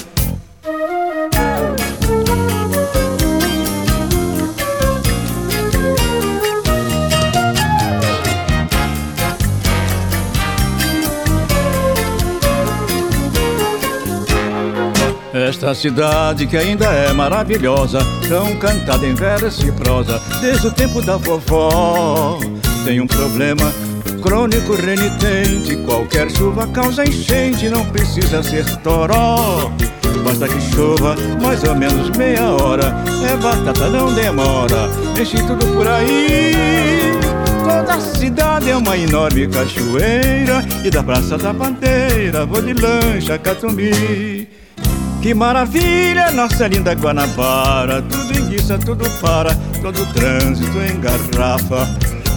Esta 15.62 15.77
cidade 15.77 16.44
que 16.48 16.57
ainda 16.57 16.87
é 16.87 17.12
maravilhosa, 17.12 18.01
tão 18.29 18.57
cantada 18.57 19.07
em 19.07 19.14
verso 19.14 19.64
e 19.64 19.70
prosa, 19.70 20.20
desde 20.40 20.66
o 20.66 20.72
tempo 20.72 21.01
da 21.01 21.16
vovó. 21.16 22.40
Tem 22.85 23.01
um 23.01 23.07
problema 23.07 23.72
crônico 24.20 24.75
renitente, 24.75 25.77
qualquer 25.85 26.29
chuva 26.33 26.66
causa 26.66 27.05
enchente, 27.05 27.68
não 27.68 27.87
precisa 27.87 28.42
ser 28.42 28.64
toró. 28.79 29.70
Basta 30.25 30.48
que 30.48 30.61
chova 30.75 31.14
mais 31.40 31.62
ou 31.62 31.77
menos 31.77 32.11
meia 32.16 32.51
hora, 32.51 32.92
é 33.31 33.37
batata, 33.37 33.88
não 33.88 34.12
demora, 34.12 34.90
enche 35.16 35.37
tudo 35.46 35.64
por 35.77 35.87
aí. 35.87 36.57
Toda 37.62 37.94
a 37.94 38.01
cidade 38.01 38.68
é 38.68 38.77
uma 38.77 38.98
enorme 38.98 39.46
cachoeira, 39.46 40.64
e 40.85 40.90
da 40.90 41.05
Praça 41.05 41.38
da 41.38 41.53
Bandeira 41.53 42.44
vou 42.44 42.61
de 42.61 42.72
lancha 42.72 43.38
Catumbi. 43.38 44.62
Que 45.22 45.32
maravilha, 45.35 46.32
nossa 46.32 46.66
linda 46.66 46.92
Guanabara. 46.96 48.02
Tudo 48.02 48.37
enguiça, 48.37 48.76
tudo 48.76 49.08
para, 49.20 49.54
todo 49.80 50.04
trânsito 50.12 50.78
engarrafa 50.78 51.88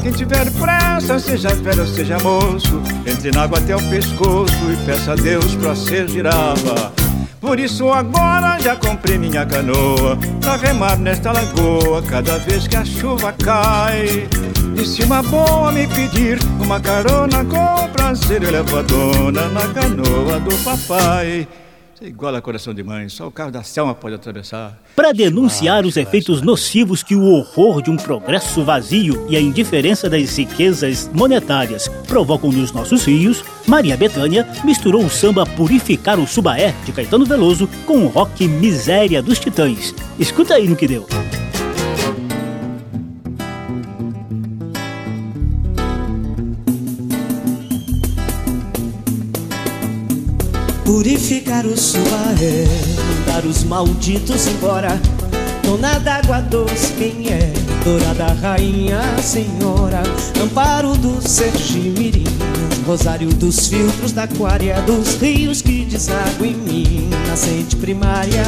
Quem 0.03 0.11
tiver 0.11 0.51
pressa, 0.51 1.17
seja 1.17 1.49
velho 1.49 1.87
seja 1.87 2.19
moço 2.19 2.83
Entre 3.07 3.31
na 3.31 3.45
água 3.45 3.57
até 3.57 3.75
o 3.75 3.81
pescoço 3.89 4.53
e 4.71 4.85
peça 4.85 5.13
a 5.13 5.15
Deus 5.15 5.55
pra 5.55 5.75
ser 5.75 6.07
girafa 6.07 6.93
por 7.41 7.59
isso 7.59 7.91
agora 7.91 8.57
já 8.59 8.75
comprei 8.75 9.19
minha 9.19 9.45
canoa 9.45 10.17
Pra 10.41 10.55
remar 10.55 10.97
nesta 10.97 11.31
lagoa 11.31 12.01
cada 12.01 12.39
vez 12.39 12.67
que 12.67 12.75
a 12.75 12.83
chuva 12.83 13.31
cai. 13.33 14.27
E 14.75 14.83
se 14.83 15.03
uma 15.03 15.21
boa 15.21 15.71
me 15.71 15.85
pedir 15.85 16.39
uma 16.59 16.79
carona 16.79 17.45
com 17.45 17.87
prazer 17.89 18.41
Eu 18.41 18.49
levo 18.49 18.79
a 18.79 18.81
dona 18.81 19.47
na 19.49 19.67
canoa 19.67 20.39
do 20.39 20.57
papai 20.63 21.47
é 22.01 22.07
igual 22.07 22.35
a 22.35 22.41
coração 22.41 22.73
de 22.73 22.83
mãe, 22.83 23.07
só 23.07 23.27
o 23.27 23.31
carro 23.31 23.51
da 23.51 23.63
Selma 23.63 23.95
pode 23.95 24.15
atravessar. 24.15 24.77
Para 24.95 25.13
denunciar 25.13 25.85
os 25.85 25.95
efeitos 25.95 26.41
nocivos 26.41 27.01
que 27.01 27.15
o 27.15 27.23
horror 27.23 27.81
de 27.81 27.89
um 27.89 27.95
progresso 27.95 28.63
vazio 28.63 29.25
e 29.29 29.37
a 29.37 29.39
indiferença 29.39 30.09
das 30.09 30.37
riquezas 30.37 31.09
monetárias 31.13 31.87
provocam 32.07 32.51
nos 32.51 32.71
nossos 32.71 33.05
rios, 33.05 33.43
Maria 33.65 33.95
Bethânia 33.95 34.47
misturou 34.63 35.05
o 35.05 35.09
samba 35.09 35.45
Purificar 35.45 36.19
o 36.19 36.27
Subaé 36.27 36.73
de 36.85 36.91
Caetano 36.91 37.25
Veloso 37.25 37.67
com 37.85 37.99
o 37.99 38.07
rock 38.07 38.47
Miséria 38.47 39.21
dos 39.21 39.39
Titãs. 39.39 39.93
Escuta 40.19 40.55
aí 40.55 40.67
no 40.67 40.75
que 40.75 40.87
deu. 40.87 41.07
Purificar 50.95 51.65
o 51.65 51.75
suaé, 51.75 52.65
mandar 53.09 53.45
os 53.45 53.65
malditos 53.65 54.47
embora. 54.47 54.97
Dona 55.61 55.99
d'água 55.99 56.39
doce, 56.39 56.93
quem 56.93 57.27
é? 57.27 57.51
Dourada 57.83 58.27
rainha, 58.41 59.01
senhora, 59.21 60.01
amparo 60.41 60.95
do 60.95 61.21
Sergimirim, 61.27 62.23
rosário 62.87 63.27
dos 63.27 63.67
filtros 63.67 64.13
da 64.13 64.23
aquária, 64.23 64.81
dos 64.83 65.15
rios 65.15 65.61
que 65.61 65.83
deságua 65.83 66.47
em 66.47 66.55
mim, 66.55 67.09
nascente 67.27 67.75
primária. 67.75 68.45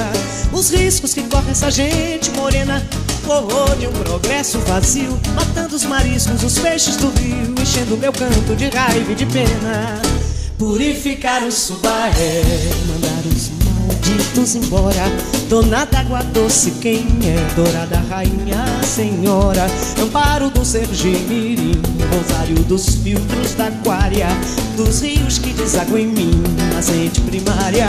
Os 0.53 0.69
riscos 0.69 1.13
que 1.13 1.23
corre 1.23 1.51
essa 1.51 1.69
gente 1.69 2.31
morena, 2.31 2.81
horror 3.27 3.75
de 3.75 3.87
um 3.87 3.91
progresso 3.91 4.57
vazio, 4.59 5.19
matando 5.35 5.75
os 5.75 5.83
mariscos, 5.83 6.41
os 6.45 6.57
peixes 6.59 6.95
do 6.95 7.09
rio, 7.09 7.53
enchendo 7.61 7.97
meu 7.97 8.13
canto 8.13 8.55
de 8.55 8.69
raiva 8.69 9.11
e 9.11 9.15
de 9.15 9.25
pena. 9.25 10.16
Purificar 10.57 11.43
o 11.43 11.51
subaé, 11.51 12.41
mandar 12.87 13.23
os 13.27 13.51
malditos 13.85 14.55
embora. 14.55 15.03
Dona 15.47 15.85
d'água 15.85 16.23
doce, 16.23 16.71
quem 16.81 17.05
é? 17.23 17.53
Dourada 17.55 17.99
rainha, 18.09 18.65
senhora. 18.83 19.67
Amparo 20.01 20.49
do 20.49 20.65
Sergimirim, 20.65 21.79
rosário 22.11 22.55
dos 22.63 22.95
filtros 22.95 23.53
da 23.53 23.67
aquária. 23.67 24.29
Dos 24.75 25.01
rios 25.01 25.37
que 25.37 25.53
desaguam 25.53 25.99
em 25.99 26.07
mim, 26.07 26.43
nascente 26.73 27.21
primária. 27.21 27.87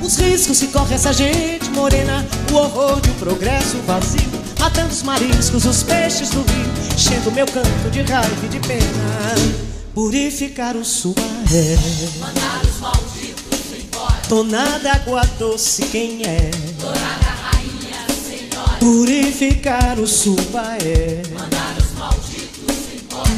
Os 0.00 0.16
riscos 0.16 0.60
que 0.60 0.68
corre 0.68 0.94
essa 0.94 1.12
gente 1.12 1.68
morena, 1.70 2.24
o 2.52 2.54
horror 2.54 3.00
de 3.00 3.10
um 3.10 3.14
progresso 3.14 3.76
vazio. 3.88 4.30
Matando 4.60 4.92
os 4.92 5.02
mariscos, 5.02 5.64
os 5.64 5.82
peixes 5.82 6.30
do 6.30 6.42
rio, 6.42 6.94
enchendo 6.94 7.32
meu 7.32 7.46
canto 7.46 7.90
de 7.90 8.02
raiva 8.02 8.46
e 8.46 8.48
de 8.48 8.60
pena 8.60 9.63
purificar 9.94 10.76
o 10.76 10.84
suaré. 10.84 11.78
Mandar 12.18 12.60
os 12.64 12.80
malditos 12.80 13.60
embora. 13.80 14.20
Dona 14.28 14.78
d'água 14.78 15.22
doce, 15.38 15.82
quem 15.86 16.22
é? 16.24 16.50
Dourada 16.80 17.32
rainha, 17.42 18.04
senhora. 18.26 18.78
Purificar 18.80 19.98
o 20.00 20.06
subaé. 20.06 21.22
Mandar 21.32 21.76
os 21.78 21.92
malditos 21.96 22.76
embora. 22.92 23.30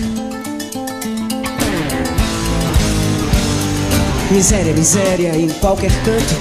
Miséria, 4.30 4.72
miséria 4.72 5.36
em 5.36 5.50
qualquer 5.50 5.92
canto. 6.04 6.34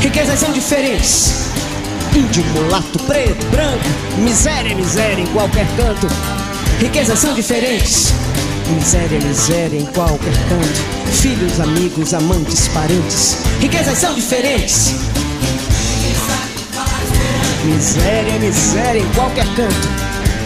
Riquezas 0.00 0.38
são 0.38 0.52
diferentes. 0.52 1.32
Índio, 2.14 2.44
mulato, 2.54 2.98
preto, 3.00 3.44
branco. 3.50 3.84
Miséria, 4.18 4.74
miséria 4.76 5.20
em 5.20 5.26
qualquer 5.26 5.66
canto. 5.76 6.06
Riquezas 6.78 7.18
são 7.18 7.34
diferentes. 7.34 8.25
Miséria, 8.74 9.20
miséria 9.20 9.78
em 9.78 9.86
qualquer 9.86 10.34
canto. 10.48 11.12
Filhos, 11.12 11.60
amigos, 11.60 12.12
amantes, 12.12 12.66
parentes. 12.68 13.36
Riquezas 13.60 13.96
são 13.96 14.12
diferentes. 14.12 14.92
Miséria, 17.64 18.38
miséria 18.40 19.00
em 19.00 19.12
qualquer 19.12 19.46
canto. 19.54 19.88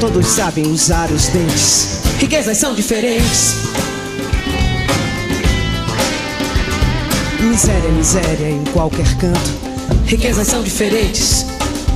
Todos 0.01 0.27
sabem 0.27 0.67
usar 0.67 1.11
os 1.11 1.29
dentes. 1.29 2.01
Riquezas 2.19 2.59
são 2.59 2.75
diferentes. 2.75 3.55
Miséria, 7.41 7.91
miséria 7.91 8.51
em 8.51 8.65
qualquer 8.73 9.17
canto. 9.17 9.51
Riquezas 10.05 10.47
são 10.47 10.63
diferentes. 10.63 11.47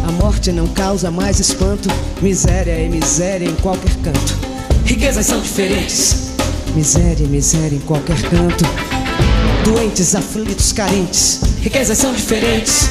A 0.08 0.12
morte 0.12 0.50
não 0.52 0.66
causa 0.68 1.10
mais 1.10 1.38
espanto. 1.38 1.88
Miséria 2.22 2.72
é 2.72 2.88
miséria 2.88 3.46
em 3.46 3.54
qualquer 3.56 3.94
canto. 3.96 4.53
Riquezas 4.85 5.25
são 5.27 5.40
diferentes. 5.40 6.29
Miséria, 6.75 7.27
miséria 7.27 7.75
em 7.75 7.81
qualquer 7.81 8.20
canto. 8.23 8.64
Doentes, 9.64 10.14
aflitos, 10.14 10.73
carentes. 10.73 11.40
Riquezas 11.61 11.97
são 11.97 12.12
diferentes. 12.12 12.90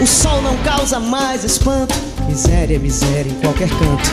O 0.00 0.06
sol 0.06 0.42
não 0.42 0.56
causa 0.58 0.98
mais 0.98 1.44
espanto. 1.44 1.94
Miséria, 2.28 2.78
miséria 2.78 3.30
em 3.30 3.34
qualquer 3.40 3.68
canto. 3.68 4.10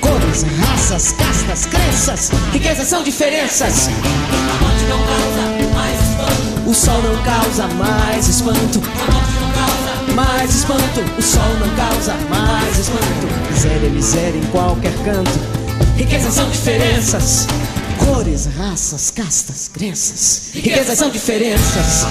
Cores, 0.00 0.42
raças, 0.58 1.12
castas, 1.12 1.66
crenças. 1.66 2.30
Riquezas 2.52 2.88
são 2.88 3.04
diferenças. 3.04 3.88
A 3.88 4.62
morte 4.62 4.84
não 4.88 4.98
causa 4.98 5.74
mais 5.74 6.00
espanto. 6.00 6.70
O 6.70 6.74
sol 6.74 7.02
não 7.02 7.22
causa 7.22 7.68
mais 7.68 8.28
espanto. 8.28 8.80
A 8.84 9.12
morte 9.12 9.32
não 9.40 9.52
causa 9.52 10.12
mais 10.14 10.54
espanto. 10.54 11.00
O 11.18 11.22
sol 11.22 11.54
não 11.60 11.68
causa 11.76 12.14
mais 12.28 12.78
espanto. 12.78 13.52
Miséria, 13.52 13.90
miséria 13.90 14.38
em 14.38 14.46
qualquer 14.46 14.94
canto. 15.04 15.63
Riquezas 15.96 16.34
são 16.34 16.50
diferenças. 16.50 17.46
Cores, 17.98 18.46
raças, 18.56 19.10
castas, 19.10 19.68
crenças. 19.72 20.50
Riquezas 20.54 20.98
são 20.98 21.10
diferenças. 21.10 22.06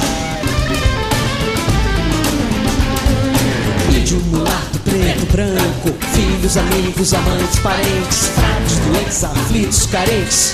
Índio, 3.89 4.19
mulato, 4.31 4.79
preto, 4.79 5.25
branco. 5.31 5.93
Filhos, 6.13 6.57
amigos, 6.57 7.13
amantes, 7.13 7.59
parentes. 7.59 8.27
Frades, 8.27 8.77
doentes, 8.79 9.23
aflitos, 9.23 9.85
carentes. 9.87 10.53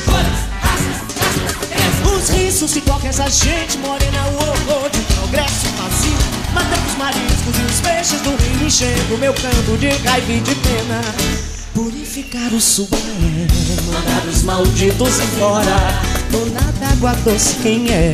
Os 2.05 2.29
risos 2.29 2.73
que 2.73 2.81
correm 2.81 3.09
essa 3.09 3.29
gente 3.29 3.77
morena, 3.77 4.27
o 4.27 4.35
horror 4.35 4.89
de 4.89 4.99
progresso 5.13 5.67
vazio. 5.77 6.17
Matando 6.53 6.87
os 6.87 6.97
mariscos 6.97 7.57
e 7.57 7.61
os 7.61 7.79
peixes 7.79 8.21
do 8.21 8.31
rio, 8.31 8.67
enchendo 8.67 9.17
meu 9.17 9.33
canto 9.33 9.77
de 9.77 9.89
raiva 9.89 10.31
e 10.31 10.39
de 10.39 10.55
pena. 10.55 11.48
Purificar 11.79 12.53
o 12.53 12.59
subaé, 12.59 13.47
mandar 13.85 14.27
os 14.27 14.43
malditos 14.43 15.17
embora. 15.21 16.01
Dona 16.29 16.59
d'água 16.73 17.13
doce, 17.23 17.55
quem 17.63 17.89
é? 17.89 18.11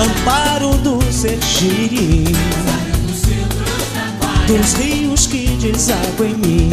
Amparo 0.00 0.78
do 0.78 0.98
Sergiri, 1.12 2.24
dos 4.46 4.72
rios 4.72 5.26
que 5.26 5.48
desaguam 5.58 6.30
em 6.30 6.34
mim. 6.34 6.70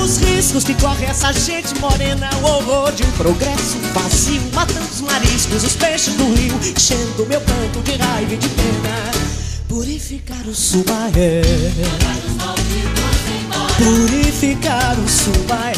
Os 0.00 0.18
riscos 0.18 0.62
que 0.62 0.74
corre 0.74 1.06
essa 1.06 1.32
gente 1.32 1.76
morena, 1.80 2.30
o 2.40 2.46
horror 2.46 2.92
de 2.92 3.02
um 3.02 3.10
progresso 3.10 3.78
vazio, 3.94 4.42
matando 4.54 4.86
os 4.88 5.00
mariscos, 5.00 5.64
os 5.64 5.74
peixes 5.74 6.14
do 6.14 6.32
rio, 6.32 6.54
enchendo 6.64 7.26
meu 7.26 7.40
canto 7.40 7.80
de 7.82 7.96
raiva 7.96 8.32
e 8.32 8.36
de 8.36 8.48
pena. 8.48 9.10
Purificar 9.66 10.46
o 10.46 10.54
subaé. 10.54 11.42
Purificar 13.78 14.98
o 14.98 15.06
subaé. 15.06 15.74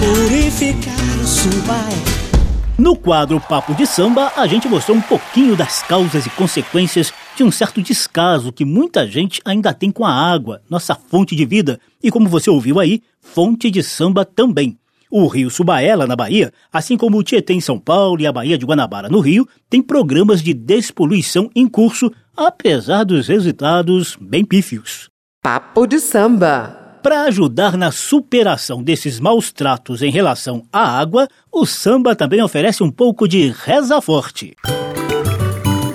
Purificar 0.00 1.20
o 1.22 1.24
subaé. 1.24 2.74
No 2.76 2.96
quadro 2.96 3.40
Papo 3.40 3.72
de 3.72 3.86
Samba, 3.86 4.32
a 4.36 4.48
gente 4.48 4.66
mostrou 4.66 4.96
um 4.96 5.00
pouquinho 5.00 5.54
das 5.54 5.80
causas 5.84 6.26
e 6.26 6.30
consequências 6.30 7.12
de 7.36 7.44
um 7.44 7.52
certo 7.52 7.80
descaso 7.80 8.52
que 8.52 8.64
muita 8.64 9.06
gente 9.06 9.40
ainda 9.44 9.72
tem 9.72 9.92
com 9.92 10.04
a 10.04 10.12
água, 10.12 10.60
nossa 10.68 10.96
fonte 10.96 11.36
de 11.36 11.44
vida, 11.44 11.78
e 12.02 12.10
como 12.10 12.28
você 12.28 12.50
ouviu 12.50 12.80
aí, 12.80 13.00
fonte 13.20 13.70
de 13.70 13.80
samba 13.80 14.24
também. 14.24 14.76
O 15.08 15.28
Rio 15.28 15.50
Subaela, 15.50 16.04
na 16.04 16.16
Bahia, 16.16 16.52
assim 16.72 16.96
como 16.96 17.16
o 17.16 17.22
Tietê 17.22 17.52
em 17.52 17.60
São 17.60 17.78
Paulo 17.78 18.20
e 18.20 18.26
a 18.26 18.32
Baía 18.32 18.58
de 18.58 18.66
Guanabara, 18.66 19.08
no 19.08 19.20
Rio, 19.20 19.46
tem 19.70 19.80
programas 19.80 20.42
de 20.42 20.52
despoluição 20.52 21.48
em 21.54 21.68
curso, 21.68 22.10
apesar 22.36 23.04
dos 23.04 23.28
resultados 23.28 24.18
bem 24.20 24.44
pífios. 24.44 25.13
Papo 25.44 25.86
de 25.86 26.00
Samba 26.00 26.98
para 27.02 27.24
ajudar 27.24 27.76
na 27.76 27.92
superação 27.92 28.82
desses 28.82 29.20
maus 29.20 29.52
tratos 29.52 30.00
em 30.00 30.10
relação 30.10 30.62
à 30.72 30.98
água, 30.98 31.28
o 31.52 31.66
samba 31.66 32.16
também 32.16 32.42
oferece 32.42 32.82
um 32.82 32.90
pouco 32.90 33.28
de 33.28 33.54
reza 33.54 34.00
forte. 34.00 34.56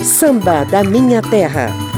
Samba 0.04 0.66
da 0.66 0.84
Minha 0.84 1.20
Terra. 1.24 1.89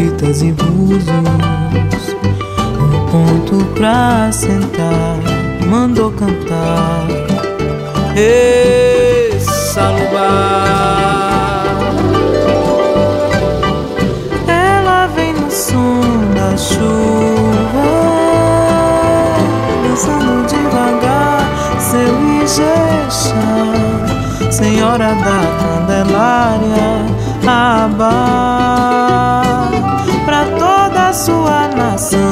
Fitas 0.00 0.42
e 0.42 0.52
búzios. 0.52 1.04
Um 2.78 3.06
ponto 3.10 3.64
pra 3.74 4.30
sentar 4.32 5.18
Mandou 5.68 6.10
cantar. 6.12 7.06
Ei, 8.16 9.38
salubar 9.40 10.70
chuva, 16.56 17.00
dançando 19.82 20.46
devagar, 20.46 21.42
seu 21.78 22.12
Ijexá, 22.42 23.48
Senhora 24.50 25.14
da 25.14 25.40
Candelária, 25.58 26.90
Abá, 27.46 28.59
sua 31.12 31.68
nação 31.68 32.29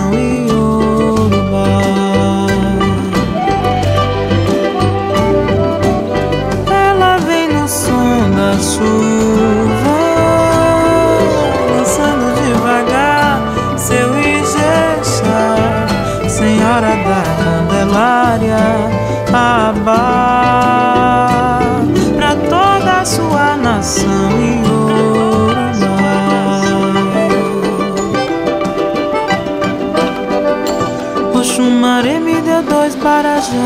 Oxumaré 31.69 32.19
me 32.19 32.41
deu 32.41 32.63
dois 32.63 32.95
barajás 32.95 33.61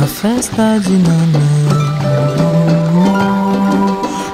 na 0.00 0.06
festa 0.06 0.80
de 0.80 0.96
Nanã. 0.96 1.38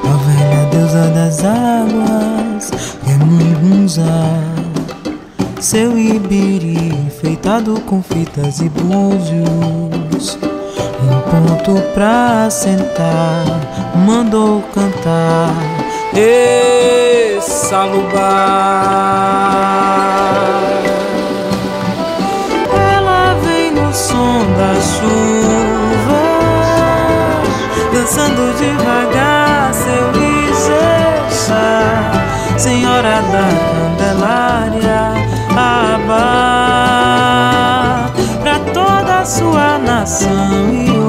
A 0.05 0.17
velha 0.27 0.67
deusa 0.71 1.09
das 1.11 1.45
águas, 1.45 2.71
Emungunzá 3.09 4.39
seu 5.61 5.99
ibiri 5.99 6.95
enfeitado 7.05 7.81
com 7.81 8.01
fitas 8.01 8.61
e 8.61 8.69
búzios. 8.69 10.39
Um 11.03 11.21
ponto 11.29 11.83
pra 11.95 12.49
sentar, 12.49 13.45
mandou 14.07 14.63
cantar. 14.73 15.51
E 16.15 17.41
salubar. 17.41 18.87
Dançando 28.07 28.55
devagar 28.57 29.75
seu 29.75 30.13
Isexa, 30.49 31.83
Senhora 32.57 33.21
da 33.21 33.49
Candelária 33.99 35.11
Abá 35.51 36.07
para 38.41 38.59
toda 38.73 39.21
a 39.23 39.25
sua 39.25 39.79
nação 39.79 40.73
e 40.73 41.06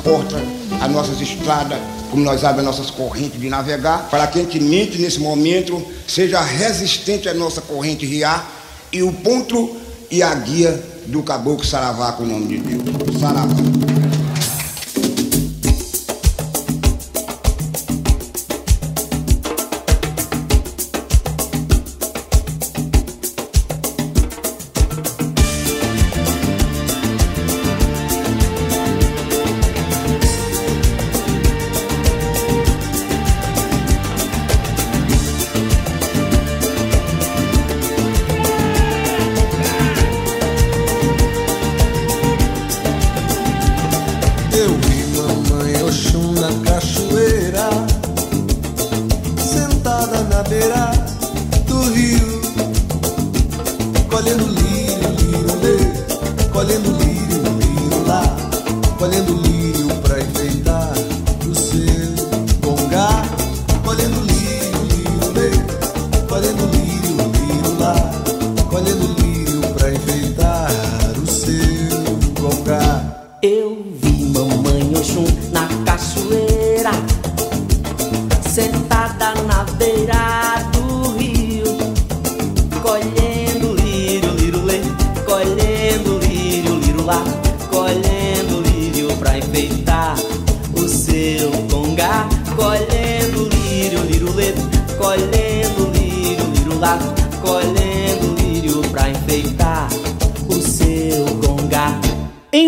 as 0.00 0.02
portas, 0.02 0.40
as 0.80 0.90
nossas 0.90 1.20
estradas 1.20 1.78
como 2.10 2.24
nós 2.24 2.42
abrimos 2.42 2.76
nossas 2.76 2.90
correntes 2.90 3.40
de 3.40 3.48
navegar, 3.48 4.08
para 4.10 4.26
que 4.26 4.40
a 4.40 4.42
gente 4.42 4.58
mente 4.58 5.00
nesse 5.00 5.20
momento 5.20 5.80
seja 6.08 6.40
resistente 6.40 7.28
à 7.28 7.34
nossa 7.34 7.60
corrente 7.60 8.04
riar 8.04 8.50
e 8.92 9.00
o 9.00 9.12
ponto 9.12 9.76
e 10.10 10.20
a 10.20 10.34
guia 10.34 10.82
do 11.06 11.22
caboclo 11.22 11.64
Saravá 11.64 12.12
com 12.12 12.24
o 12.24 12.26
nome 12.26 12.48
de 12.48 12.58
Deus. 12.58 13.20
Saravá. 13.20 13.89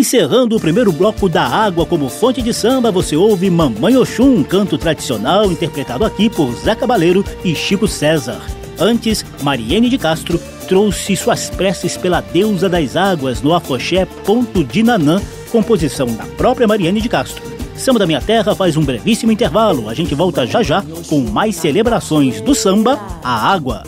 Encerrando 0.03 0.57
o 0.57 0.61
primeiro 0.61 0.91
bloco 0.91 1.29
da 1.29 1.47
água 1.47 1.87
como 1.87 2.09
fonte 2.09 2.43
de 2.43 2.53
samba, 2.53 2.91
você 2.91 3.15
ouve 3.15 3.49
Mamãe 3.49 3.97
Oxum, 3.97 4.38
um 4.38 4.43
canto 4.43 4.77
tradicional 4.77 5.53
interpretado 5.53 6.05
aqui 6.05 6.29
por 6.29 6.53
Zé 6.57 6.75
Cabaleiro 6.75 7.25
e 7.45 7.55
Chico 7.55 7.87
César. 7.87 8.41
Antes, 8.81 9.25
Mariene 9.45 9.88
de 9.88 9.97
Castro 9.97 10.41
trouxe 10.67 11.15
suas 11.15 11.51
preces 11.51 11.97
pela 11.97 12.21
deusa 12.21 12.69
das 12.69 12.97
águas 12.97 13.43
no 13.43 13.55
afoxé 13.55 14.05
Ponto 14.05 14.65
de 14.65 14.83
Nanã, 14.83 15.23
composição 15.53 16.09
da 16.09 16.25
própria 16.37 16.67
Mariene 16.67 17.01
de 17.01 17.09
Castro. 17.09 17.41
Samba 17.77 18.01
da 18.01 18.07
Minha 18.07 18.21
Terra 18.21 18.57
faz 18.57 18.77
um 18.77 18.83
brevíssimo 18.83 19.31
intervalo. 19.31 19.88
A 19.88 19.95
gente 19.95 20.17
volta 20.17 20.45
já 20.45 20.65
já 20.65 20.83
com 21.09 21.21
mais 21.21 21.55
celebrações 21.55 22.41
do 22.41 22.57
samba, 22.57 22.99
a 23.23 23.53
água. 23.53 23.85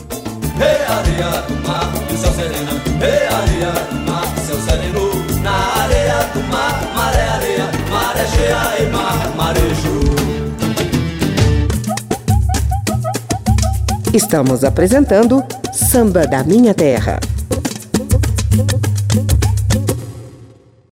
Hey, 0.57 0.77
do 1.49 1.67
mar, 1.67 1.91
do 2.07 2.17
céu 2.17 2.31
areia 6.15 6.33
do 6.33 6.43
mar, 6.43 6.81
maré, 6.95 7.21
areia, 7.29 7.69
maré 7.89 8.25
cheia 8.27 8.83
e 8.83 8.85
mar, 8.91 9.35
marejo. 9.35 9.99
Estamos 14.13 14.63
apresentando 14.63 15.43
Samba 15.73 16.25
da 16.25 16.43
Minha 16.43 16.73
Terra. 16.73 17.19